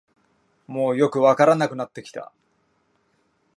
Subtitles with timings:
[0.65, 2.31] もうよくわからなくなってきた